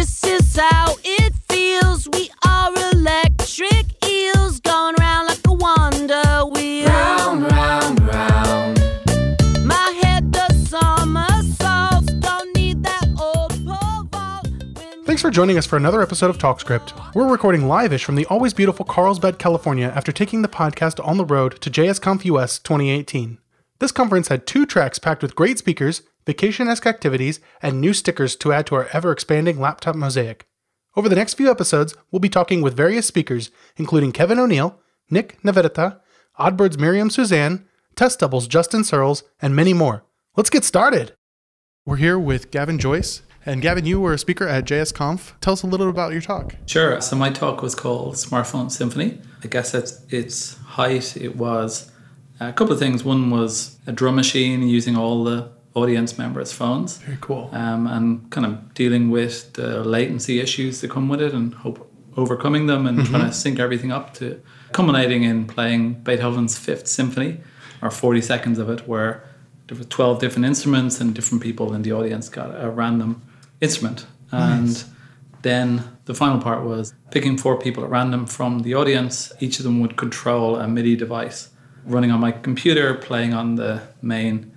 [0.00, 2.08] This is how it feels.
[2.08, 6.86] We are electric eels going round like a wonder wheel.
[6.88, 8.80] Round, round, round.
[9.62, 12.14] My head does somersaults.
[12.14, 14.48] Don't need that old pole vault.
[15.04, 17.14] Thanks for joining us for another episode of TalkScript.
[17.14, 21.26] We're recording live-ish from the always beautiful Carlsbad, California after taking the podcast on the
[21.26, 23.36] road to JSConf US 2018.
[23.80, 28.52] This conference had two tracks packed with great speakers, vacation-esque activities, and new stickers to
[28.52, 30.46] add to our ever-expanding laptop mosaic.
[30.96, 35.40] Over the next few episodes, we'll be talking with various speakers, including Kevin O'Neill, Nick
[35.42, 36.00] Navedita,
[36.38, 40.04] Oddbird's Miriam Suzanne, Test Double's Justin Searls, and many more.
[40.36, 41.14] Let's get started!
[41.86, 43.22] We're here with Gavin Joyce.
[43.46, 45.32] And Gavin, you were a speaker at JSConf.
[45.40, 46.56] Tell us a little about your talk.
[46.66, 47.00] Sure.
[47.00, 49.18] So my talk was called Smartphone Symphony.
[49.42, 51.90] I guess at its height, it was
[52.38, 53.02] a couple of things.
[53.02, 57.48] One was a drum machine using all the audience members' phones, Very cool.
[57.52, 61.86] um, and kind of dealing with the latency issues that come with it, and hope
[62.16, 64.40] overcoming them, and trying to sync everything up to
[64.72, 67.40] culminating in playing Beethoven's Fifth Symphony,
[67.82, 69.22] or forty seconds of it, where
[69.68, 73.22] there were twelve different instruments and different people in the audience got a random
[73.60, 74.84] instrument, and
[75.42, 79.32] then the final part was picking four people at random from the audience.
[79.40, 81.48] Each of them would control a MIDI device
[81.86, 84.49] running on my computer, playing on the main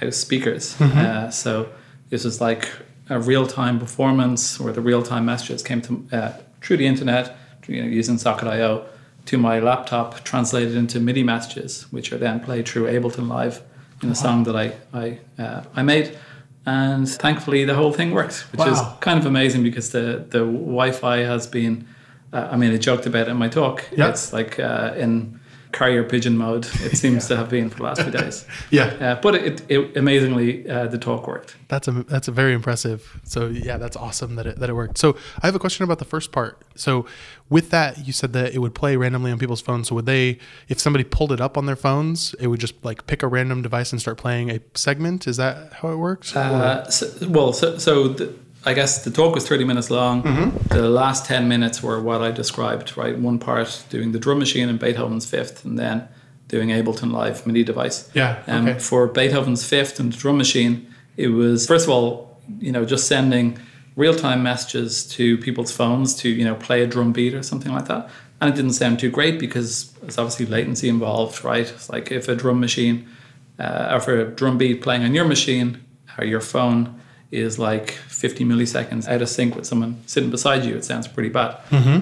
[0.00, 0.80] house speakers.
[0.80, 1.68] Uh, so
[2.10, 2.68] this was like
[3.08, 7.36] a real time performance where the real time messages came to uh, through the internet,
[7.66, 8.84] you know, using Socket.io
[9.26, 13.62] to my laptop, translated into MIDI messages, which are then played through Ableton Live
[14.02, 16.16] in a song that I I, uh, I made.
[16.64, 21.18] And thankfully, the whole thing worked, which is kind of amazing because the the Wi-Fi
[21.18, 21.86] has been.
[22.32, 23.84] Uh, I mean, I joked about it in my talk.
[23.96, 24.08] Yeah.
[24.08, 25.40] It's like uh, in
[25.72, 26.66] carrier pigeon mode.
[26.80, 28.46] It seems to have been for the last few days.
[28.70, 28.84] Yeah.
[28.84, 31.56] Uh, but it, it amazingly, uh, the talk worked.
[31.68, 33.20] That's a that's a very impressive.
[33.24, 34.98] So yeah, that's awesome that it that it worked.
[34.98, 36.62] So I have a question about the first part.
[36.74, 37.06] So
[37.48, 39.88] with that, you said that it would play randomly on people's phones.
[39.88, 43.06] So would they, if somebody pulled it up on their phones, it would just like
[43.06, 45.26] pick a random device and start playing a segment?
[45.26, 46.34] Is that how it works?
[46.34, 48.34] Uh, so, well, so, so the,
[48.66, 50.22] I guess the talk was 30 minutes long.
[50.70, 53.16] The last 10 minutes were what I described, right?
[53.16, 56.08] One part doing the drum machine and Beethoven's fifth, and then
[56.48, 58.10] doing Ableton Live MIDI device.
[58.12, 58.78] Yeah, Um, okay.
[58.78, 63.06] For Beethoven's fifth and the drum machine, it was, first of all, you know, just
[63.06, 63.58] sending
[63.96, 67.72] real time messages to people's phones to, you know, play a drum beat or something
[67.72, 68.10] like that.
[68.40, 71.68] And it didn't sound too great because there's obviously latency involved, right?
[71.70, 73.08] It's like if a drum machine
[73.58, 75.82] uh, or for a drum beat playing on your machine
[76.18, 77.00] or your phone
[77.30, 81.28] is like 50 milliseconds out of sync with someone sitting beside you, it sounds pretty
[81.28, 81.58] bad.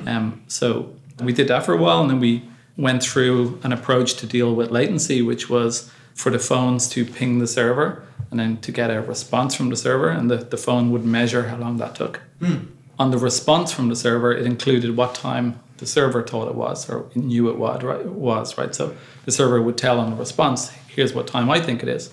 [0.07, 0.91] Um, so
[1.23, 2.43] we did that for a while, and then we
[2.77, 7.39] went through an approach to deal with latency, which was for the phones to ping
[7.39, 10.91] the server and then to get a response from the server, and the, the phone
[10.91, 12.21] would measure how long that took.
[12.99, 16.89] On the response from the server, it included what time the server thought it was
[16.89, 17.57] or knew it?
[17.59, 18.75] Was right.
[18.75, 22.11] So the server would tell on the response, "Here's what time I think it is."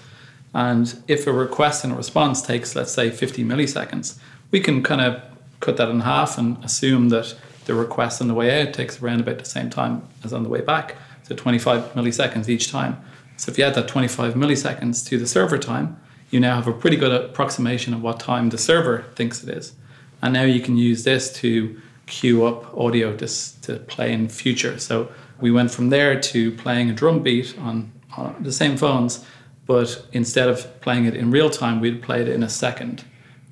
[0.53, 4.17] And if a request and a response takes, let's say, 50 milliseconds,
[4.51, 5.21] we can kind of
[5.59, 7.35] cut that in half and assume that
[7.65, 10.49] the request on the way out takes around about the same time as on the
[10.49, 10.95] way back.
[11.23, 13.01] So 25 milliseconds each time.
[13.37, 16.73] So if you add that 25 milliseconds to the server time, you now have a
[16.73, 19.73] pretty good approximation of what time the server thinks it is.
[20.21, 24.77] And now you can use this to queue up audio to, to play in future.
[24.79, 29.25] So we went from there to playing a drum beat on, on the same phones,
[29.65, 33.03] but instead of playing it in real time, we'd play it in a second,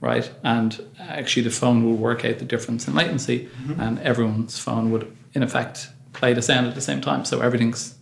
[0.01, 0.29] right?
[0.43, 3.79] And actually, the phone will work out the difference in latency, mm-hmm.
[3.79, 7.25] and everyone's phone would, in effect, play the sound at the same time.
[7.25, 7.95] So everything's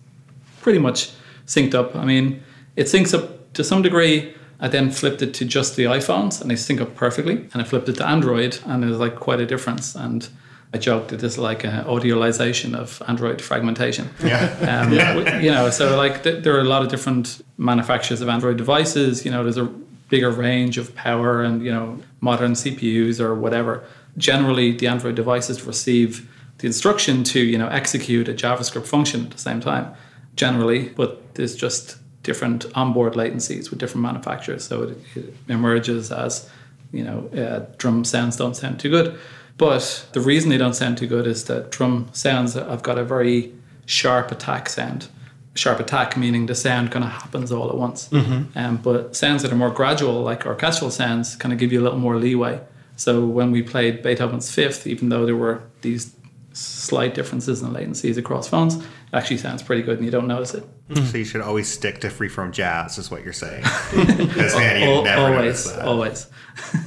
[0.61, 1.11] pretty much
[1.45, 1.95] synced up.
[1.95, 2.43] I mean,
[2.75, 4.33] it syncs up to some degree.
[4.59, 7.47] I then flipped it to just the iPhones and they sync up perfectly.
[7.53, 9.95] And I flipped it to Android and there's like quite a difference.
[9.95, 10.27] And
[10.73, 14.09] I joked that this is like an audialization of Android fragmentation.
[14.23, 14.47] Yeah.
[14.83, 18.27] Um, w- You know, so like th- there are a lot of different manufacturers of
[18.29, 19.23] Android devices.
[19.25, 19.69] You know, there's a
[20.09, 23.83] bigger range of power and, you know, modern CPUs or whatever.
[24.17, 29.31] Generally, the Android devices receive the instruction to, you know, execute a JavaScript function at
[29.31, 29.93] the same time,
[30.35, 34.63] generally, but there's just different onboard latencies with different manufacturers.
[34.65, 36.49] So it, it emerges as,
[36.91, 39.17] you know, uh, drum sounds don't sound too good.
[39.57, 43.03] But the reason they don't sound too good is that drum sounds have got a
[43.03, 43.51] very
[43.85, 45.07] sharp attack sound.
[45.55, 48.09] Sharp attack meaning the sound kind of happens all at once.
[48.13, 51.83] Um, but sounds that are more gradual, like orchestral sounds, kind of give you a
[51.83, 52.59] little more leeway.
[52.97, 56.15] So when we played Beethoven's Fifth, even though there were these
[56.53, 58.83] slight differences in latencies across phones, it
[59.13, 60.63] actually sounds pretty good and you don't notice it.
[61.11, 63.63] So you should always stick to freeform jazz, is what you're saying.
[63.91, 65.85] Because man, you Al- never always, notice that.
[65.85, 66.27] always.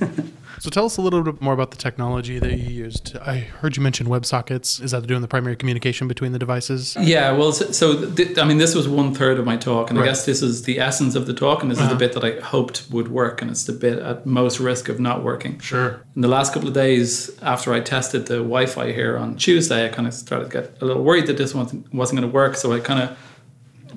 [0.60, 3.16] So tell us a little bit more about the technology that you used.
[3.16, 4.82] I heard you mention WebSockets.
[4.82, 6.96] Is that doing the primary communication between the devices?
[7.00, 9.98] Yeah, well, so, so th- I mean, this was one third of my talk, and
[9.98, 10.04] Right.
[10.04, 11.98] I guess this is the essence of the talk, and this is the uh-huh.
[11.98, 15.24] bit that I hoped would work, and it's the bit at most risk of not
[15.24, 15.58] working.
[15.60, 16.02] Sure.
[16.14, 19.88] In the last couple of days after I tested the Wi-Fi here on Tuesday, I
[19.88, 22.56] kind of started to get a little worried that this wasn't wasn't going to work.
[22.56, 23.16] So I kind of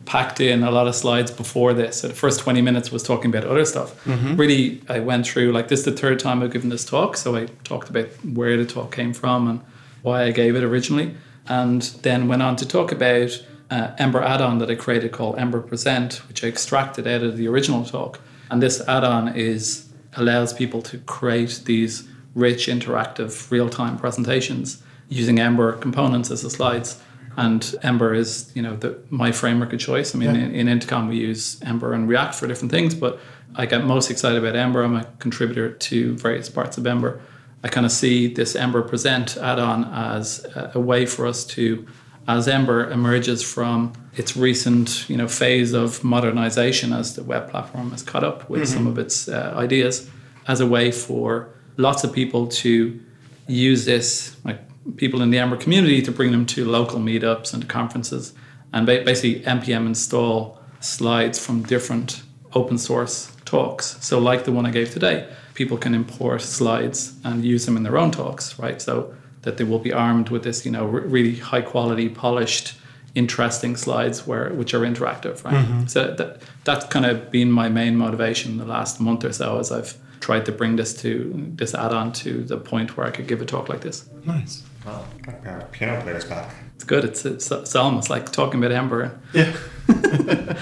[0.06, 2.02] packed in a lot of slides before this.
[2.02, 4.06] So the first twenty minutes was talking about other stuff.
[4.38, 7.36] Really, I went through like this is the third time I've given this talk, so
[7.36, 9.62] I talked about where the talk came from and
[10.02, 11.16] why I gave it originally,
[11.48, 13.32] and then went on to talk about
[13.72, 17.48] uh, Ember add-on that I created called Ember Present, which I extracted out of the
[17.48, 18.20] original talk.
[18.52, 25.74] And this add-on is allows people to create these rich, interactive, real-time presentations using Ember
[25.74, 27.02] components as the slides.
[27.36, 30.14] And Ember is, you know, the, my framework of choice.
[30.14, 30.42] I mean, Yeah.
[30.42, 33.20] in, in Intercom we use Ember and React for different things, but
[33.56, 34.84] I get most excited about Ember.
[34.84, 37.22] I'm a contributor to various parts of Ember.
[37.64, 41.88] I kind of see this Ember Present add-on as a, a way for us to,
[42.28, 47.92] as Ember emerges from its recent, you know, phase of modernization as the web platform
[47.92, 50.10] has caught up with some of its uh, ideas,
[50.48, 53.00] as a way for lots of people to
[53.48, 54.60] use this, like
[54.98, 58.34] people in the Ember community, to bring them to local meetups and to conferences,
[58.72, 63.98] and ba- basically npm install slides from different open source talks.
[64.06, 67.84] So, like the one I gave today, people can import slides and use them in
[67.84, 68.82] their own talks, right?
[68.82, 69.14] So
[69.44, 72.76] that they will be armed with this, you know, re- really high quality, polished,
[73.16, 75.66] interesting slides where which are interactive, right?
[75.66, 75.86] Mm-hmm.
[75.88, 79.72] So that that's kind of been my main motivation the last month or so as
[79.72, 83.42] I've tried to bring this to this add-on to the point where I could give
[83.42, 84.10] a talk like this.
[84.26, 84.64] Nice.
[84.86, 85.06] Well,
[85.46, 86.54] our piano players back.
[86.76, 87.06] It's good.
[87.06, 89.20] It's it's, it's almost like talking about Ember.
[89.34, 89.56] Yeah.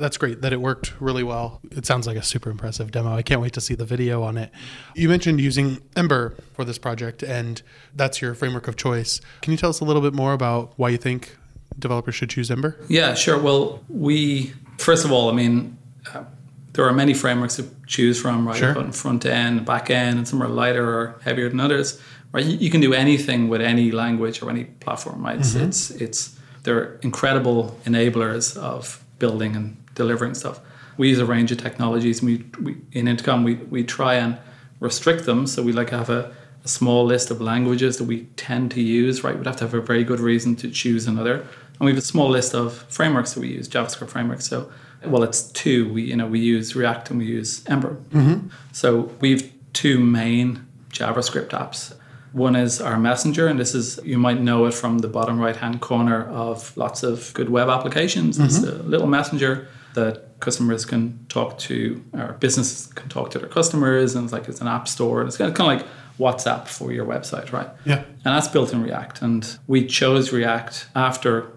[0.00, 1.60] That's great that it worked really well.
[1.70, 3.14] It sounds like a super impressive demo.
[3.14, 4.50] I can't wait to see the video on it.
[4.94, 7.60] You mentioned using Ember for this project, and
[7.94, 9.20] that's your framework of choice.
[9.42, 11.36] Can you tell us a little bit more about why you think
[11.78, 12.78] developers should choose Ember?
[12.88, 13.38] Yeah, sure.
[13.38, 15.76] Well, we first of all, I mean,
[16.14, 16.24] uh,
[16.72, 18.56] there are many frameworks to choose from, right?
[18.56, 18.72] Sure.
[18.72, 22.00] Both front end, back end, and some are lighter or heavier than others.
[22.32, 22.44] Right?
[22.44, 25.38] You, you can do anything with any language or any platform, right?
[25.38, 25.68] It's, mm-hmm.
[25.68, 30.60] it's it's they're incredible enablers of building and delivering stuff.
[30.96, 32.22] We use a range of technologies.
[32.22, 34.38] And we, we in Intercom we we try and
[34.80, 35.46] restrict them.
[35.46, 36.34] So we like have a,
[36.64, 39.36] a small list of languages that we tend to use, right?
[39.36, 41.34] We'd have to have a very good reason to choose another.
[41.80, 44.46] And we have a small list of frameworks that we use, JavaScript frameworks.
[44.46, 44.70] So,
[45.04, 45.90] well, it's two.
[45.92, 47.96] We, you know, we use React and we use Ember.
[48.10, 48.48] Mm-hmm.
[48.72, 51.94] So we've two main JavaScript apps.
[52.32, 55.56] One is our messenger, and this is you might know it from the bottom right
[55.56, 58.38] hand corner of lots of good web applications.
[58.38, 58.80] It's mm-hmm.
[58.80, 64.14] a little messenger that customers can talk to, or businesses can talk to their customers,
[64.14, 66.68] and it's like it's an app store, and it's kind of, kind of like WhatsApp
[66.68, 67.68] for your website, right?
[67.84, 68.04] Yeah.
[68.04, 69.22] And that's built in React.
[69.22, 71.50] And we chose React after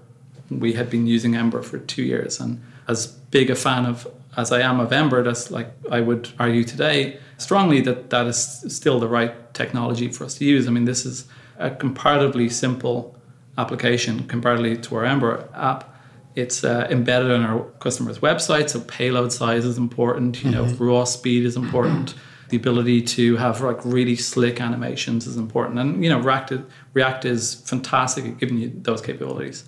[0.50, 2.40] we had been using Ember for two years.
[2.40, 4.08] And as big a fan of
[4.38, 8.66] as I am of Ember, that's like I would argue today strongly that that is
[8.68, 10.68] still the right technology for us to use.
[10.68, 11.26] I mean, this is
[11.58, 13.18] a comparatively simple
[13.58, 15.90] application comparatively to our Ember app.
[16.36, 20.44] It's uh, embedded on our customer's website, so payload size is important.
[20.44, 22.16] You know, raw speed is important.
[22.50, 26.54] The ability to have like really slick animations is important, and you know, React
[26.94, 29.66] React is fantastic at giving you those capabilities.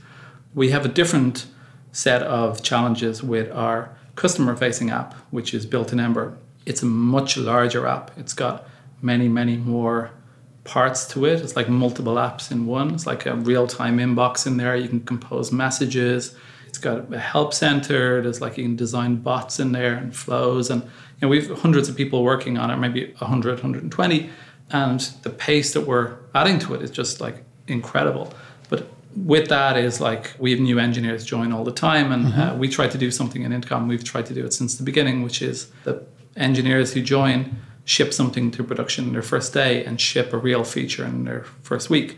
[0.56, 1.46] We have a different
[1.92, 6.38] set of challenges with our customer-facing app, which is built in Ember.
[6.65, 8.12] It's a much larger app.
[8.17, 8.67] It's got
[9.01, 10.12] many, many more
[10.63, 11.41] parts to it.
[11.41, 12.93] It's like multiple apps in one.
[12.93, 14.75] It's like a real-time inbox in there.
[14.75, 16.36] You can compose messages.
[16.67, 18.22] It's got a help center.
[18.22, 20.69] There's like you can design bots in there and flows.
[20.69, 20.89] And you
[21.22, 24.29] know, we've hundreds of people working on it, maybe 100, 120.
[24.72, 28.34] And the pace that we're adding to it is just like incredible.
[29.15, 32.67] With that is like we have new engineers join all the time, and uh, we
[32.67, 33.88] try to do something in Intercom.
[33.88, 36.05] We've tried to do it since the beginning, which is the
[36.36, 37.55] engineers who join
[37.86, 41.43] ship something to production in their first day and ship a real feature in their
[41.62, 42.17] first week.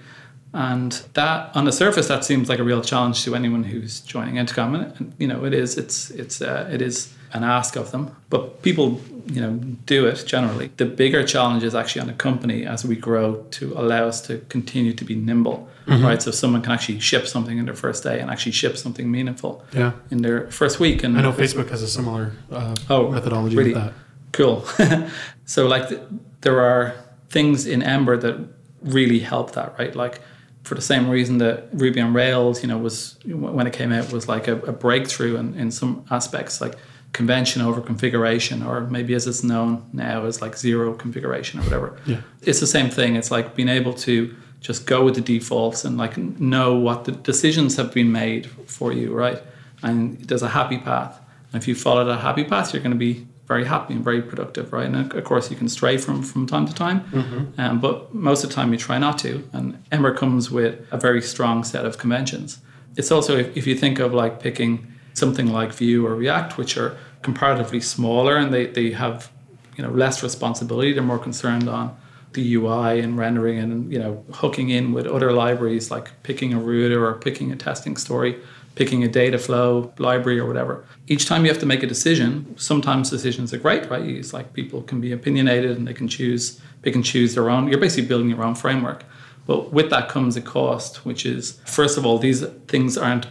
[0.54, 4.38] And that, on the surface, that seems like a real challenge to anyone who's joining
[4.38, 4.76] Intercom.
[4.76, 5.78] And, and you know, it is.
[5.78, 8.16] It's it's uh, it is an ask of them.
[8.30, 9.54] But people, you know,
[9.86, 10.72] do it generally.
[10.78, 14.38] The bigger challenge is actually on the company as we grow to allow us to
[14.50, 16.22] continue to be nimble, right?
[16.22, 19.64] So someone can actually ship something in their first day and actually ship something meaningful
[19.74, 19.92] Yeah.
[20.12, 21.04] in their first week.
[21.04, 23.74] And I know Facebook has a similar uh, Oh, methodology really?
[23.74, 23.94] with that.
[24.34, 24.64] Cool.
[25.46, 26.02] so, like, th-
[26.42, 26.94] there are
[27.30, 28.38] things in Ember that
[28.82, 29.96] really help that, right?
[29.96, 30.22] Like,
[30.64, 34.12] for the same reason that Ruby on Rails, you know, was when it came out
[34.12, 36.60] was like a, a breakthrough in, in some aspects.
[36.62, 36.76] Like,
[37.14, 41.98] convention over configuration, or maybe as it's known now as like zero configuration or whatever.
[42.06, 42.22] Yeah.
[42.42, 43.16] It's the same thing.
[43.16, 47.12] It's like being able to just go with the defaults and like know what the
[47.12, 49.42] decisions have been made for you, right?
[49.84, 51.20] And there's a happy path.
[51.52, 54.22] And if you follow that happy path, you're going to be very happy and very
[54.22, 54.86] productive, right?
[54.86, 58.50] And of course, you can stray from from time to time, um, but most of
[58.50, 59.48] the time you try not to.
[59.54, 62.60] And Ember comes with a very strong set of conventions.
[62.98, 66.78] It's also if, if you think of like picking something like Vue or React, which
[66.78, 69.32] are comparatively smaller and they, they have
[69.76, 70.94] you know less responsibility.
[70.94, 71.96] They're more concerned on
[72.34, 76.60] the UI and rendering and you know hooking in with other libraries like picking a
[76.60, 78.40] router or picking a testing story,
[78.76, 80.86] picking a data flow library or whatever.
[81.08, 82.56] Each time you have to make a decision.
[82.58, 84.04] Sometimes decisions are great, right?
[84.06, 87.68] It's like people can be opinionated and they can choose they can choose their own.
[87.68, 89.04] You're basically building your own framework.
[89.48, 93.28] But with that comes a cost, which is first of all these things aren't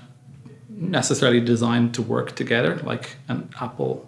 [0.76, 4.06] necessarily designed to work together like an Apple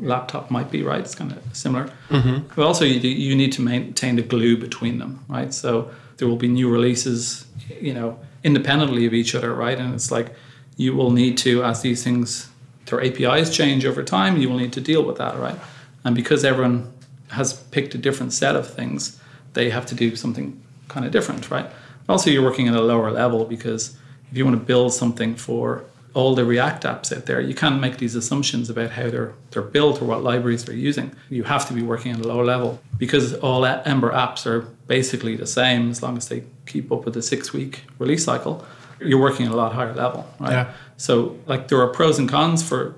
[0.00, 1.00] laptop might be, right?
[1.00, 1.90] It's kind of similar.
[2.10, 2.48] Mm-hmm.
[2.54, 5.52] But also, you, you need to maintain the glue between them, right?
[5.54, 7.46] So there will be new releases,
[7.80, 9.78] you know, independently of each other, right?
[9.78, 10.34] And it's like
[10.76, 12.50] you will need to, as these things,
[12.86, 15.56] their APIs change over time, you will need to deal with that, right?
[16.04, 16.92] And because everyone
[17.28, 19.20] has picked a different set of things,
[19.54, 21.70] they have to do something kind of different, right?
[22.08, 23.96] Also, you're working at a lower level because
[24.30, 27.80] if you want to build something for all the React apps out there, you can't
[27.80, 31.14] make these assumptions about how they're they're built or what libraries they're using.
[31.30, 35.36] You have to be working at a low level because all Ember apps are basically
[35.36, 38.64] the same as long as they keep up with the six week release cycle.
[39.00, 40.52] You're working at a lot higher level, right?
[40.52, 40.72] Yeah.
[40.96, 42.94] So like there are pros and cons for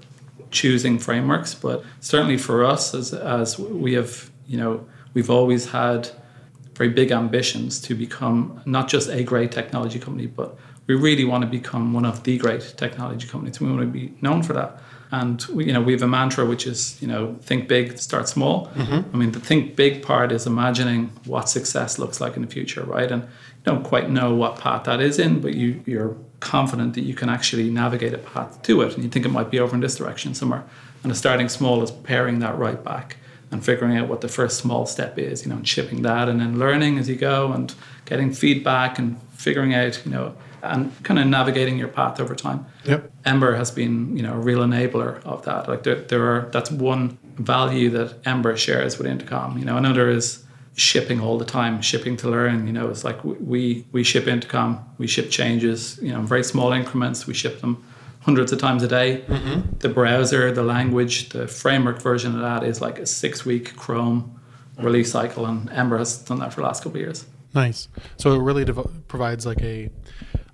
[0.50, 6.11] choosing frameworks, but certainly for us as as we have, you know, we've always had
[6.75, 11.43] very big ambitions to become not just a great technology company, but we really want
[11.43, 13.61] to become one of the great technology companies.
[13.61, 14.79] We want to be known for that.
[15.11, 18.29] And we, you know, we have a mantra which is, you know, think big, start
[18.29, 18.67] small.
[18.69, 19.14] Mm-hmm.
[19.14, 22.83] I mean, the think big part is imagining what success looks like in the future,
[22.83, 23.11] right?
[23.11, 23.29] And you
[23.64, 27.29] don't quite know what path that is in, but you, you're confident that you can
[27.29, 28.95] actually navigate a path to it.
[28.95, 30.64] And you think it might be over in this direction somewhere.
[31.03, 33.19] And the starting small is paring that right back
[33.50, 36.41] and figuring out what the first small step is, you know, and shipping that and
[36.41, 37.75] then learning as you go and
[38.05, 42.66] getting feedback and figuring out, you know, and kind of navigating your path over time.
[42.85, 43.11] Yep.
[43.25, 45.68] Ember has been, you know, a real enabler of that.
[45.68, 49.59] Like there, there are that's one value that Ember shares with Intercom.
[49.59, 50.44] You know, another is
[50.76, 52.66] shipping all the time, shipping to learn.
[52.66, 55.99] You know, it's like we we ship Intercom, we ship changes.
[56.02, 57.26] You know, in very small increments.
[57.26, 57.85] We ship them
[58.21, 59.23] hundreds of times a day.
[59.26, 59.78] Mm-hmm.
[59.78, 64.40] The browser, the language, the framework version of that is like a six week Chrome
[64.78, 67.26] release cycle, and Ember has done that for the last couple of years.
[67.54, 67.88] Nice.
[68.16, 69.90] So it really dev- provides like a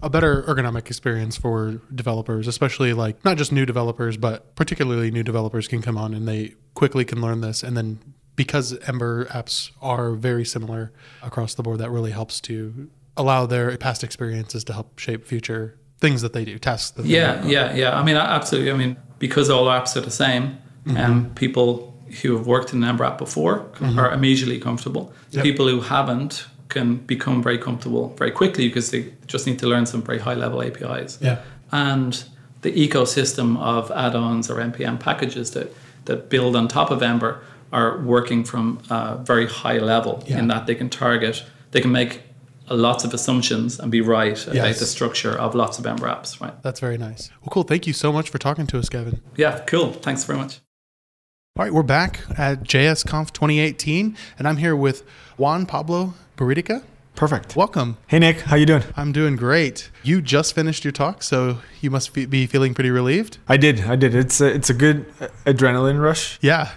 [0.02, 5.23] a better ergonomic experience for developers, especially like not just new developers, but particularly new
[5.23, 7.62] developers can come on and they quickly can learn this.
[7.62, 7.99] And then
[8.37, 10.92] because Ember apps are very similar
[11.23, 15.78] across the board, that really helps to allow their past experiences to help shape future
[15.99, 17.99] things that they do, tasks that they Yeah, yeah, yeah.
[17.99, 18.71] I mean, absolutely.
[18.71, 20.97] I mean, because all apps are the same, mm-hmm.
[20.97, 21.90] and people
[22.23, 23.99] who have worked in an Ember app before mm-hmm.
[23.99, 25.12] are immediately comfortable.
[25.30, 25.45] Yep.
[25.45, 29.85] People who haven't can become very comfortable very quickly because they just need to learn
[29.87, 31.19] some very high level APIs.
[31.21, 31.39] Yeah.
[31.73, 32.25] And
[32.62, 35.69] the ecosystem of add-ons or npm packages that
[36.07, 37.41] that build on top of Ember
[37.73, 40.39] are working from a very high level Yeah.
[40.39, 42.23] in that they can target, they can make
[42.69, 44.79] lots of assumptions and be right about Yes.
[44.79, 46.55] the structure of lots of Ember apps, right?
[46.62, 47.31] That's very nice.
[47.43, 47.65] Well, cool.
[47.65, 49.21] Thank you so much for talking to us, Kevin.
[49.37, 49.93] Yeah, cool.
[49.93, 50.61] Thanks very much.
[51.61, 56.83] All right, we're back at JSConf 2018, and I'm here with Juan Pablo Buriticá.
[57.14, 57.55] Perfect.
[57.55, 57.99] Welcome.
[58.07, 58.83] Hey Nick, how you doing?
[58.97, 59.90] I'm doing great.
[60.02, 63.37] You just finished your talk, so you must be feeling pretty relieved.
[63.47, 63.81] I did.
[63.83, 64.14] I did.
[64.14, 65.07] It's a, it's a good
[65.45, 66.38] adrenaline rush.
[66.40, 66.71] Yeah.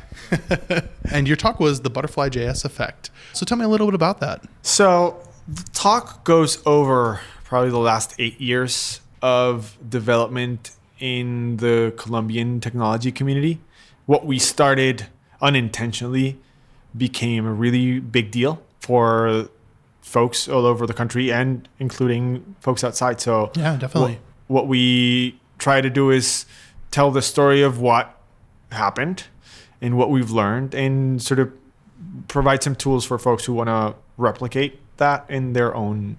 [1.13, 3.09] and your talk was the Butterfly JS effect.
[3.31, 4.43] So tell me a little bit about that.
[4.63, 12.59] So the talk goes over probably the last eight years of development in the Colombian
[12.59, 13.61] technology community.
[14.05, 15.07] What we started
[15.41, 16.39] unintentionally
[16.95, 19.49] became a really big deal for
[20.01, 23.21] folks all over the country and including folks outside.
[23.21, 24.19] So Yeah, definitely.
[24.47, 26.45] What, what we try to do is
[26.91, 28.15] tell the story of what
[28.71, 29.25] happened
[29.81, 31.51] and what we've learned and sort of
[32.27, 36.17] provide some tools for folks who want to replicate that in their own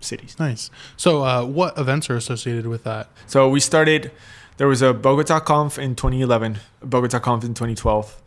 [0.00, 0.36] cities.
[0.38, 0.70] Nice.
[0.96, 3.08] So, uh, what events are associated with that?
[3.26, 4.10] So we started,
[4.56, 8.22] there was a Bogota Conf in 2011, Bogota Conf in 2012.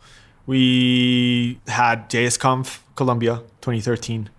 [0.46, 4.30] We had JSConf Colombia 2013,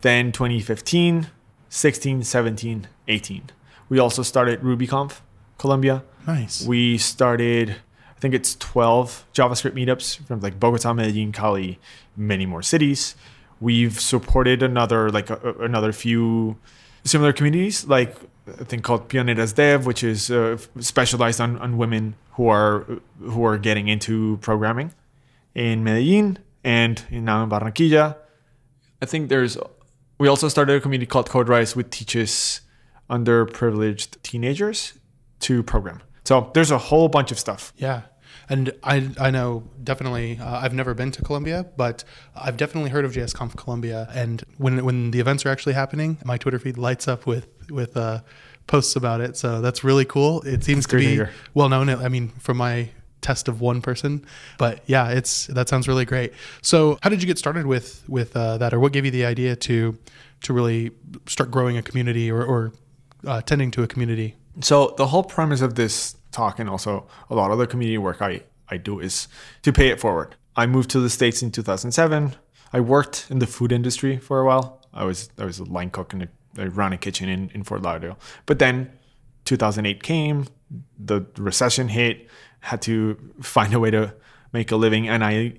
[0.00, 1.28] then 2015,
[1.68, 3.42] 16, 17, 18.
[3.88, 5.20] We also started RubyConf
[5.58, 6.02] Colombia.
[6.26, 6.66] Nice.
[6.66, 7.76] We started,
[8.16, 11.78] I think it's 12 JavaScript meetups from like Bogota, Medellin, Cali,
[12.16, 13.14] many more cities.
[13.60, 16.56] We've supported another like a- another few
[17.04, 22.14] similar communities, like I think called Pioneras Dev, which is uh, specialized on, on women
[22.32, 22.86] who are
[23.20, 24.92] who are getting into programming
[25.54, 28.16] in Medellin and now in Barranquilla.
[29.00, 29.56] I think there's
[30.18, 32.60] we also started a community called Code Rise, which teaches
[33.10, 34.94] underprivileged teenagers
[35.40, 36.00] to program.
[36.24, 37.72] So there's a whole bunch of stuff.
[37.76, 38.02] Yeah.
[38.48, 43.04] And I, I know definitely, uh, I've never been to Colombia, but I've definitely heard
[43.04, 44.08] of JSConf Colombia.
[44.14, 47.96] And when, when the events are actually happening, my Twitter feed lights up with, with
[47.96, 48.20] uh,
[48.66, 49.36] posts about it.
[49.36, 50.42] So that's really cool.
[50.42, 51.22] It seems to be
[51.54, 51.88] well known.
[51.88, 54.24] I mean, from my test of one person,
[54.58, 56.32] but yeah, it's, that sounds really great.
[56.60, 58.74] So how did you get started with, with uh, that?
[58.74, 59.98] Or what gave you the idea to,
[60.42, 60.90] to really
[61.26, 62.72] start growing a community or, or
[63.26, 64.36] uh, tending to a community?
[64.60, 68.20] So the whole premise of this talk and also a lot of the community work
[68.20, 69.28] I, I do is
[69.62, 70.34] to pay it forward.
[70.56, 72.34] I moved to the States in 2007.
[72.72, 74.80] I worked in the food industry for a while.
[74.92, 77.82] I was I was a line cook and I ran a kitchen in, in Fort
[77.82, 78.18] Lauderdale.
[78.46, 78.90] But then
[79.44, 80.46] 2008 came,
[80.98, 82.28] the recession hit,
[82.60, 84.14] had to find a way to
[84.52, 85.54] make a living, and I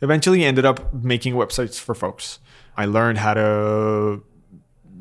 [0.00, 2.38] eventually ended up making websites for folks.
[2.76, 4.22] I learned how to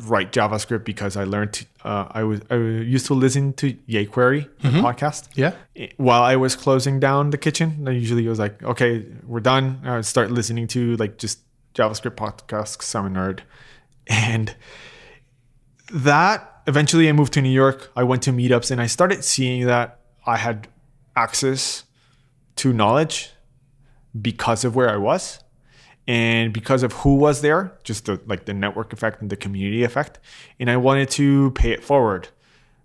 [0.03, 4.69] write JavaScript because I learned uh, I was I used to listen to yayQuery the
[4.69, 5.29] podcast.
[5.35, 5.53] Yeah.
[5.97, 9.81] While I was closing down the kitchen, I usually was like, okay, we're done.
[9.83, 11.39] I would start listening to like just
[11.73, 13.39] JavaScript podcasts 'cause I'm a nerd,
[14.07, 14.55] and
[15.91, 17.91] that eventually I moved to New York.
[17.95, 20.67] I went to meetups and I started seeing that I had
[21.15, 21.83] access
[22.57, 23.31] to knowledge
[24.19, 25.39] because of where I was
[26.07, 29.83] and because of who was there, just the like the network effect and the community
[29.83, 30.19] effect.
[30.59, 32.29] And I wanted to pay it forward,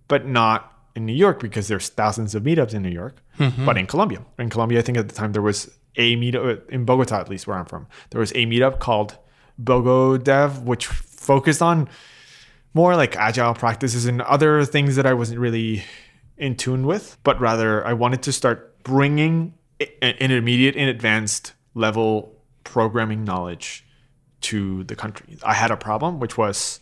[0.08, 3.64] but not in New York because there's thousands of meetups in New York, mm-hmm.
[3.64, 4.24] but in Colombia.
[4.38, 7.28] In Colombia, I think at the time there was a meetup uh, in Bogota, at
[7.28, 7.86] least where I'm from.
[8.10, 9.16] There was a meetup called
[9.62, 11.88] Bogo Dev, which focused on
[12.74, 15.84] more like agile practices and other things that I wasn't really
[16.38, 22.31] in tune with, but rather I wanted to start bringing i- intermediate and advanced level
[22.64, 23.84] programming knowledge
[24.42, 25.38] to the country.
[25.42, 26.80] I had a problem, which was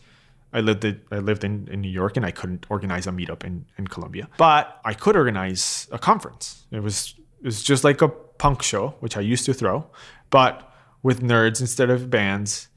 [0.52, 3.44] I lived in, I lived in, in New York and I couldn't organize a meetup
[3.44, 6.64] in, in Colombia, but I could organize a conference.
[6.70, 9.86] It was it was just like a punk show, which I used to throw,
[10.30, 10.70] but
[11.02, 12.68] with nerds instead of bands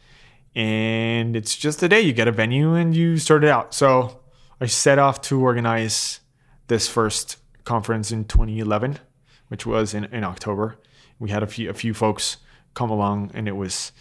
[0.56, 4.22] and it's just a day you get a venue and you sort it out so
[4.62, 6.20] i set off to organize
[6.68, 9.00] this first conference in 2011
[9.48, 10.78] which was in, in october
[11.20, 12.38] we had a few a few folks
[12.74, 13.92] come along and it was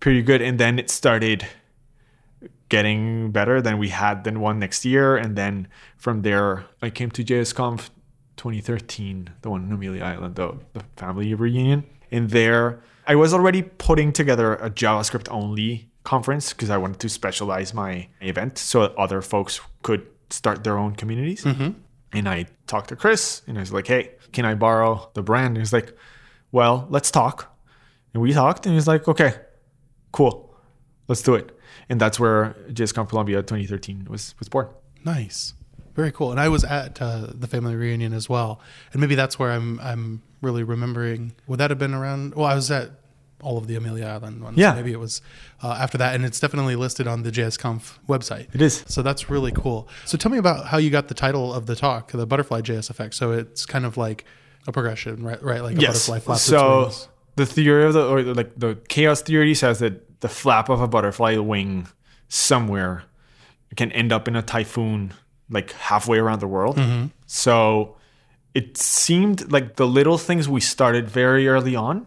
[0.00, 0.42] pretty good.
[0.42, 1.46] And then it started
[2.72, 5.14] getting better then we had then one next year.
[5.14, 5.68] And then
[5.98, 7.90] from there i came to jsconf
[8.38, 11.84] 2013 the one in amelia island the, the family reunion.
[12.10, 17.10] And there i was already putting together a javascript only conference because i wanted to
[17.10, 21.44] specialize my event so that other folks could start their own communities.
[21.44, 21.72] Mm-hmm.
[22.14, 25.58] And i talked to chris and i was like hey can i borrow the brand?
[25.58, 25.94] And he's like
[26.52, 27.51] well let's talk
[28.14, 29.34] and we talked and he's like okay
[30.12, 30.54] cool
[31.08, 31.56] let's do it
[31.88, 34.68] and that's where JSConf Colombia 2013 was was born.
[35.04, 35.54] Nice,
[35.94, 36.30] very cool.
[36.30, 38.60] And I was at uh, the family reunion as well,
[38.92, 41.32] and maybe that's where I'm I'm really remembering.
[41.48, 42.34] Would that have been around?
[42.34, 42.90] Well, I was at
[43.42, 44.56] all of the Amelia Island ones.
[44.56, 44.74] Yeah.
[44.74, 45.20] maybe it was
[45.62, 48.46] uh, after that, and it's definitely listed on the JSConf website.
[48.54, 48.84] It is.
[48.86, 49.88] So that's really cool.
[50.04, 52.90] So tell me about how you got the title of the talk, the butterfly JS
[52.90, 53.14] effect.
[53.14, 54.24] So it's kind of like
[54.68, 55.42] a progression, right?
[55.42, 56.06] Right, like a Yes.
[56.08, 57.08] butterfly flaps its So wings.
[57.36, 60.88] The theory of the or like the chaos theory says that the flap of a
[60.88, 61.88] butterfly wing
[62.28, 63.04] somewhere
[63.76, 65.14] can end up in a typhoon
[65.50, 66.76] like halfway around the world.
[66.76, 67.06] Mm-hmm.
[67.26, 67.96] So
[68.54, 72.06] it seemed like the little things we started very early on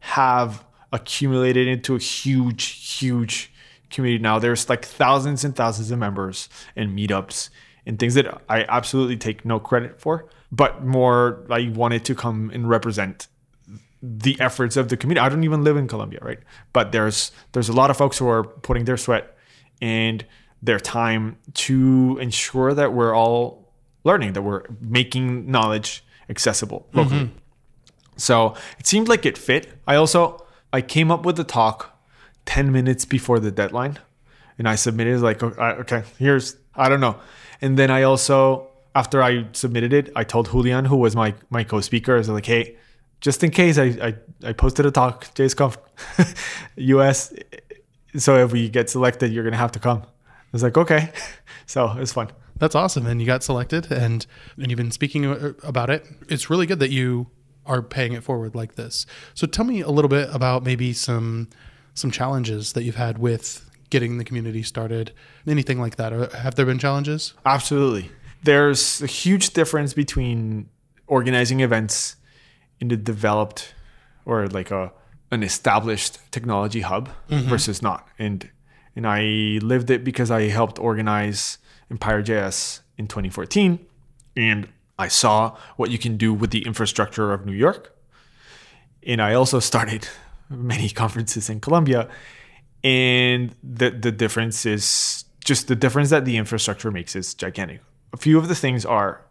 [0.00, 2.64] have accumulated into a huge,
[2.98, 3.52] huge
[3.90, 4.38] community now.
[4.38, 7.50] There's like thousands and thousands of members and meetups
[7.86, 12.50] and things that I absolutely take no credit for, but more I wanted to come
[12.52, 13.28] and represent
[14.02, 15.24] the efforts of the community.
[15.24, 16.38] I don't even live in Colombia, right?
[16.72, 19.36] But there's there's a lot of folks who are putting their sweat
[19.80, 20.24] and
[20.62, 23.72] their time to ensure that we're all
[24.04, 26.98] learning, that we're making knowledge accessible mm-hmm.
[26.98, 27.30] locally.
[28.16, 29.72] So it seemed like it fit.
[29.86, 31.98] I also I came up with the talk
[32.46, 33.98] 10 minutes before the deadline
[34.58, 37.16] and I submitted like oh, okay, here's I don't know.
[37.60, 41.64] And then I also after I submitted it, I told Julian who was my my
[41.64, 42.76] co-speaker I was like, "Hey,
[43.20, 44.14] just in case I I,
[44.48, 45.76] I posted a talk JSConf
[46.76, 47.32] US
[48.16, 51.10] so if we get selected, you're going to have to come." I was like, "Okay."
[51.66, 52.32] So, it was fun.
[52.56, 56.04] That's awesome, and you got selected, and and you've been speaking about it.
[56.28, 57.28] It's really good that you
[57.64, 59.06] are paying it forward like this.
[59.34, 61.48] So tell me a little bit about maybe some
[61.94, 65.12] some challenges that you've had with getting the community started,
[65.46, 66.12] anything like that.
[66.12, 67.34] Or have there been challenges?
[67.46, 68.10] Absolutely.
[68.42, 70.68] There's a huge difference between
[71.06, 72.16] organizing events
[72.80, 73.74] in the developed
[74.24, 74.92] or like a
[75.30, 77.48] an established technology hub mm-hmm.
[77.48, 78.08] versus not.
[78.18, 78.48] And
[78.96, 81.58] and I lived it because I helped organize
[81.90, 83.78] Empire.js in 2014
[84.36, 87.96] and I saw what you can do with the infrastructure of New York.
[89.06, 90.08] And I also started
[90.48, 92.08] many conferences in Colombia
[92.82, 97.80] and the the difference is just the difference that the infrastructure makes is gigantic.
[98.12, 99.24] A few of the things are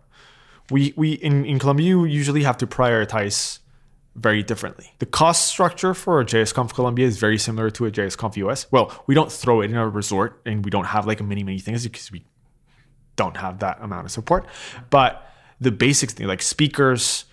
[0.71, 3.59] we we in, in Colombia you usually have to prioritize
[4.15, 4.93] very differently.
[4.99, 8.69] The cost structure for a JSConf Colombia is very similar to a JSConf US.
[8.71, 11.59] Well, we don't throw it in a resort and we don't have like many many
[11.59, 12.23] things because we
[13.15, 14.45] don't have that amount of support.
[14.89, 15.25] But
[15.59, 17.25] the basics thing like speakers,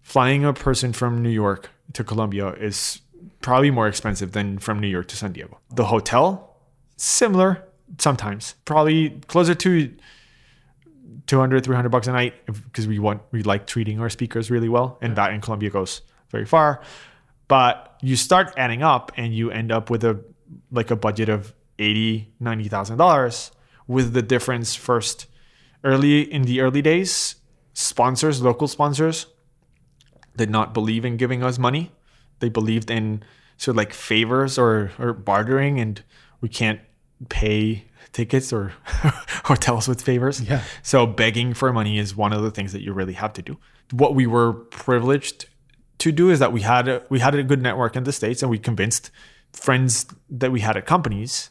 [0.00, 3.00] flying a person from New York to Colombia is
[3.40, 5.58] probably more expensive than from New York to San Diego.
[5.74, 6.56] The hotel,
[6.96, 7.64] similar
[7.98, 9.92] sometimes, probably closer to
[11.26, 14.98] 200, 300 bucks a night because we want, we like treating our speakers really well.
[15.00, 16.82] And that in Colombia goes very far.
[17.48, 20.22] But you start adding up and you end up with a,
[20.70, 23.50] like a budget of 80, $90,000
[23.86, 25.26] with the difference first
[25.84, 27.36] early in the early days,
[27.74, 29.26] sponsors, local sponsors
[30.36, 31.92] did not believe in giving us money
[32.42, 33.22] they believed in
[33.56, 36.02] sort of like favors or, or bartering and
[36.42, 36.80] we can't
[37.30, 38.72] pay tickets or
[39.44, 40.40] hotels with favors.
[40.40, 40.62] Yeah.
[40.82, 43.58] So begging for money is one of the things that you really have to do.
[43.90, 45.46] What we were privileged
[45.98, 48.42] to do is that we had a, we had a good network in the states
[48.42, 49.10] and we convinced
[49.52, 51.50] friends that we had at companies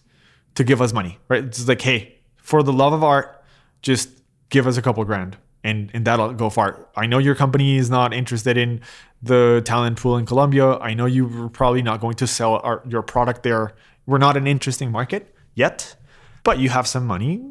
[0.56, 1.20] to give us money.
[1.28, 1.44] Right?
[1.44, 3.44] It's like, hey, for the love of art,
[3.82, 4.10] just
[4.50, 6.88] give us a couple grand and and that'll go far.
[6.96, 8.82] I know your company is not interested in
[9.22, 10.78] the talent pool in Colombia.
[10.78, 13.74] I know you're probably not going to sell our, your product there.
[14.06, 15.96] We're not an interesting market yet,
[16.44, 17.44] but you have some money.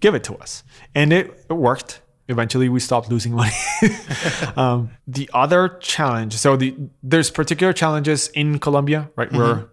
[0.00, 2.02] Give it to us, and it, it worked.
[2.28, 3.54] Eventually, we stopped losing money.
[4.56, 9.68] um, the other challenge, so the there's particular challenges in Colombia, right, where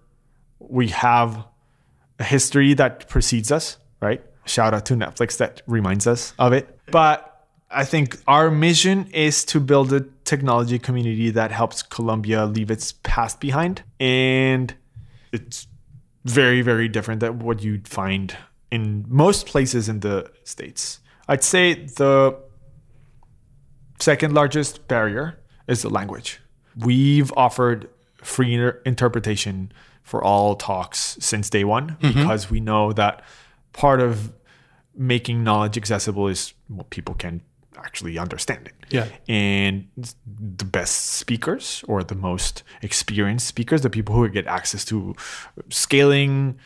[0.60, 1.46] we have
[2.20, 4.22] a history that precedes us, right?
[4.46, 6.80] Shout out to Netflix that reminds us of it.
[6.92, 12.70] But I think our mission is to build a technology community that helps Colombia leave
[12.70, 13.84] its past behind.
[14.00, 14.74] And
[15.32, 15.68] it's
[16.26, 18.36] very, very different than what you'd find
[18.72, 21.00] in most places in the States.
[21.28, 22.38] I'd say the
[24.00, 26.42] second largest barrier is the language.
[26.78, 32.20] We've offered free inter- interpretation for all talks since day one mm-hmm.
[32.20, 33.24] because we know that
[33.72, 34.34] part of
[34.96, 37.42] making knowledge accessible is what people can
[37.78, 38.74] actually understand it.
[38.90, 39.08] Yeah.
[39.28, 39.88] And
[40.26, 45.16] the best speakers or the most experienced speakers, the people who get access to
[45.70, 46.60] scaling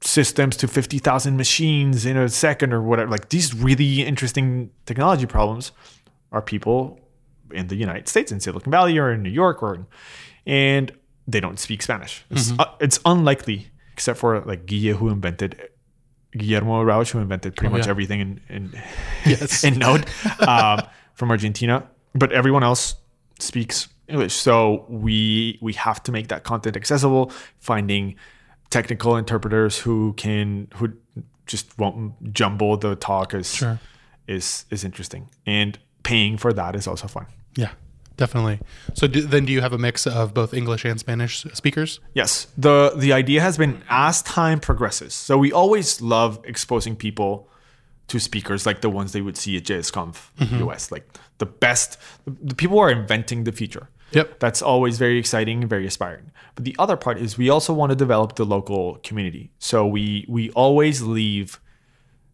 [0.00, 5.72] systems to 50,000 machines in a second or whatever, like these really interesting technology problems
[6.32, 6.98] are people
[7.52, 9.86] in the United States, in Silicon Valley or in New York or
[10.46, 10.92] and
[11.26, 12.24] they don't speak Spanish.
[12.30, 15.68] It's, uh, it's unlikely, except for like Guille who invented
[16.32, 17.90] Guillermo Rauch, who invented pretty Oh, much yeah.
[17.90, 18.72] everything in in,
[19.26, 19.64] Yes.
[19.68, 20.06] in Node
[20.48, 20.80] um,
[21.14, 22.94] from Argentina, but everyone else
[23.38, 24.34] speaks English.
[24.34, 27.32] So we we have to make that content accessible.
[27.58, 28.14] Finding
[28.70, 30.92] technical interpreters who can who
[31.46, 33.78] just won't jumble the talk is Sure.
[34.28, 37.26] is is interesting, and paying for that is also fun.
[37.56, 37.70] Yeah,
[38.20, 38.60] definitely.
[38.94, 42.00] So do, then do you have a mix of both English and Spanish speakers?
[42.14, 42.46] Yes.
[42.56, 45.14] The the idea has been as time progresses.
[45.14, 47.48] So we always love exposing people
[48.08, 50.68] to speakers like the ones they would see at JSConf mm-hmm.
[50.68, 51.06] US, like
[51.38, 53.88] the best the people who are inventing the future.
[54.12, 54.40] Yep.
[54.40, 56.30] That's always very exciting and very aspiring.
[56.56, 59.50] But the other part is we also want to develop the local community.
[59.58, 61.60] So we we always leave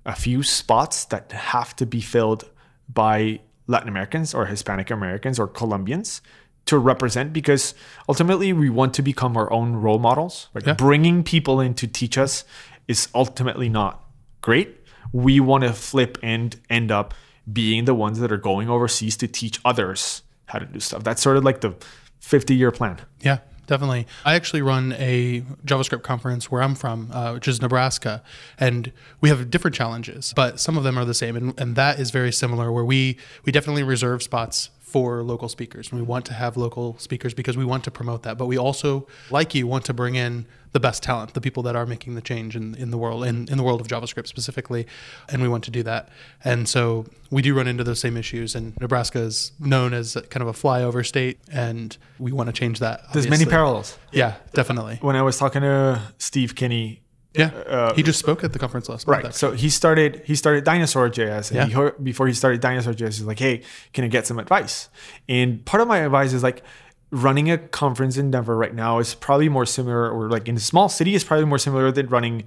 [0.05, 2.43] a few spots that have to be filled
[2.89, 6.23] by Latin Americans or Hispanic Americans or Colombians
[6.67, 7.75] to represent because
[8.09, 10.49] ultimately we want to become our own role models.
[10.55, 10.75] Like Yeah.
[10.75, 12.45] bringing people in to teach us
[12.89, 14.03] is ultimately not
[14.41, 14.81] great.
[15.13, 17.15] We want to flip and end up
[17.53, 21.05] being the ones that are going overseas to teach others how to do stuff.
[21.05, 21.75] That's sort of like the
[22.21, 22.99] 50 year plan.
[23.21, 24.07] Yeah, definitely.
[24.25, 28.23] I actually run a JavaScript conference where I'm from, uh, which is Nebraska,
[28.59, 31.99] and we have different challenges, but some of them are the same, and, and that
[31.99, 32.73] is very similar.
[32.73, 35.91] Where we we definitely reserve spots for local speakers.
[35.91, 38.39] And We want to have local speakers because we want to promote that.
[38.39, 41.75] But we also, like you, want to bring in the best talent, the people that
[41.75, 44.87] are making the change in, in the world, in, in the world of JavaScript specifically.
[45.29, 46.09] And we want to do that.
[46.45, 48.55] And so we do run into those same issues.
[48.55, 51.41] And Nebraska is known as kind of a flyover state.
[51.51, 53.13] And we want to change that.
[53.13, 53.99] There's many parallels.
[54.13, 54.99] Yeah, definitely.
[55.01, 57.03] When I was talking to Steve Kinney,
[57.39, 57.47] Yeah.
[57.49, 59.25] Uh, he just spoke at the conference last month.
[59.25, 59.35] right?
[59.35, 61.67] So he started he started Dinosaur JS, and Yeah.
[61.67, 64.89] he heard, before he started Dinosaur JS, he's like, "Hey, can I get some advice?"
[65.29, 66.63] And part of my advice is like
[67.11, 70.61] running a conference in Denver right now is probably more similar, or like in a
[70.61, 72.45] small city is probably more similar than running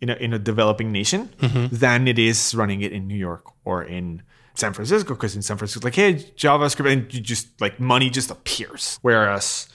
[0.00, 1.30] in a in a developing nation
[1.70, 4.22] than it is running it in New York or in
[4.54, 5.14] San Francisco.
[5.14, 8.98] Because in San Francisco, like, hey, JavaScript, and you just like money just appears.
[9.02, 9.68] Whereas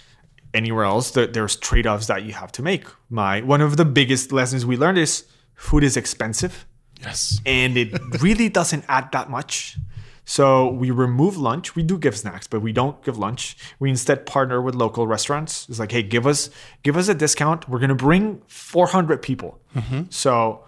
[0.56, 2.86] anywhere else, there, there's trade-offs that you have to make.
[3.10, 6.66] My one of the biggest lessons we learned is food is expensive
[7.02, 7.40] yes.
[7.46, 9.78] and it really doesn't add that much.
[10.28, 11.76] So we remove lunch.
[11.76, 13.58] We do give snacks, but we don't give lunch.
[13.80, 15.70] We instead partner with local restaurants.
[15.70, 16.50] It's like, hey, give us
[16.82, 17.70] give us a discount.
[17.70, 19.60] We're gonna bring 400 people.
[19.76, 20.04] Mm-hmm.
[20.10, 20.66] So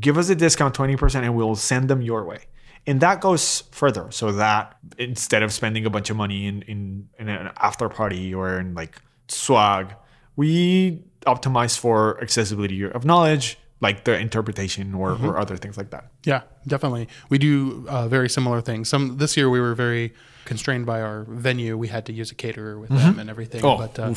[0.00, 2.40] give us a discount 20% and we'll send them your way.
[2.86, 4.10] And that goes further.
[4.10, 8.34] So that instead of spending a bunch of money in in, in an after party
[8.34, 8.96] or in like
[9.28, 9.94] swag,
[10.36, 16.10] we optimize for accessibility of knowledge, like the interpretation or, or other things like that.
[16.24, 17.08] Yeah, definitely.
[17.28, 18.88] We do uh, very similar things.
[18.88, 21.76] Some this year we were very constrained by our venue.
[21.76, 23.64] We had to use a caterer with them and everything.
[23.64, 24.14] Oh, but uh,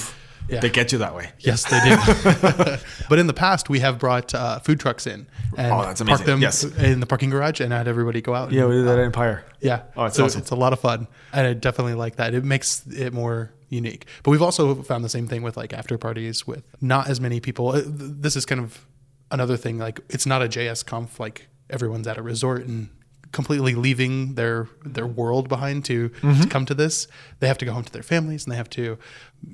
[0.50, 0.62] yeah.
[0.62, 1.32] They get you that way.
[1.40, 2.78] Yes, they do.
[3.10, 6.26] but in the past, we have brought uh, food trucks in and Oh, that's parked
[6.26, 6.64] them Yes.
[6.64, 8.52] in the parking garage and had everybody go out.
[8.52, 9.44] Yeah, and, we did that at Empire.
[9.60, 9.84] yeah.
[9.98, 10.42] Oh, it's so awesome.
[10.42, 12.34] it's a lot of fun, and I definitely like that.
[12.34, 14.06] It makes it more unique.
[14.24, 17.40] But we've also found the same thing with like after parties with not as many
[17.40, 17.70] people.
[17.70, 18.86] Uh, This is kind of
[19.32, 19.78] another thing.
[19.78, 21.20] Like it's not a JS conf.
[21.20, 22.90] Like everyone's at a resort and
[23.34, 26.42] completely leaving their their world behind to, Mm-hmm.
[26.44, 27.08] to come to this.
[27.40, 28.98] They have to go home to their families and they have to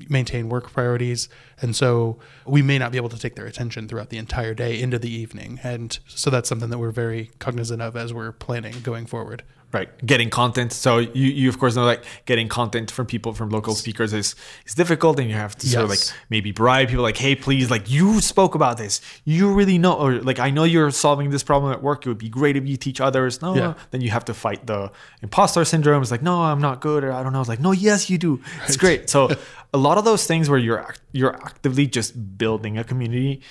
[0.10, 1.30] maintain work priorities.
[1.62, 4.80] And so we may not be able to take their attention throughout the entire day
[4.82, 5.60] into the evening.
[5.64, 9.44] And so that's something that we're very cognizant of as we're planning going forward.
[9.72, 9.90] Right.
[10.06, 10.72] Getting content.
[10.72, 14.36] So you, you of course know like getting content from people from local speakers is
[14.68, 17.72] is difficult and you have to sort of like maybe bribe people like, hey, please,
[17.72, 19.02] like you spoke about this.
[19.26, 22.06] You really know or like I know you're solving this problem at work.
[22.06, 23.42] It would be great if you teach others.
[23.42, 23.74] No, Yeah.
[23.90, 24.92] then you have to fight the
[25.24, 26.04] imposter syndrome.
[26.04, 27.40] It's like, no, I'm not good or I don't know.
[27.40, 28.42] It's like, no, yes, you do.
[28.68, 29.10] It's great.
[29.10, 29.32] So
[29.74, 33.42] a lot of those things where you're act- you're actively just building a community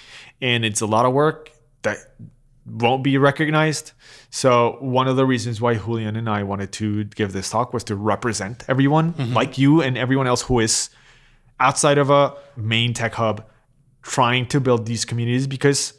[0.41, 1.51] and it's a lot of work
[1.83, 1.99] that
[2.65, 3.93] won't be recognized.
[4.31, 7.83] So one of the reasons why Julian and I wanted to give this talk was
[7.85, 9.33] to represent everyone mm-hmm.
[9.33, 10.91] like you and everyone else who is
[11.59, 13.45] outside of a main tech hub
[14.03, 15.95] trying to build these communities because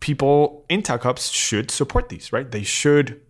[0.00, 2.50] people in tech hubs should support these, right?
[2.50, 3.20] They should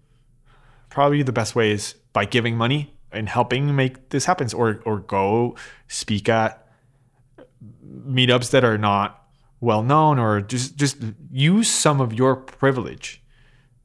[0.91, 5.01] probably the best way is by giving money and helping make this happen or or
[5.01, 5.57] go
[5.89, 6.67] speak at
[8.07, 9.25] meetups that are not
[9.61, 10.97] well known or just just
[11.31, 13.23] use some of your privilege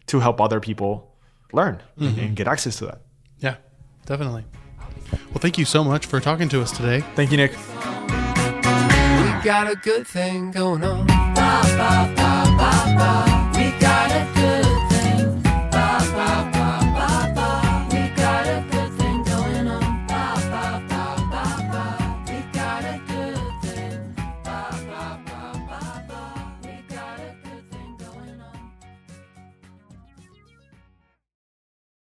[0.08, 1.16] to help other people
[1.54, 2.20] learn and- mm-hmm.
[2.20, 3.02] and get access to that.
[3.40, 3.56] Yeah,
[4.06, 4.46] definitely.
[5.12, 7.02] Well, thank you so much for talking to us today.
[7.16, 7.52] Thank you, Nick.
[7.52, 7.58] We
[9.44, 11.08] got a good thing going on.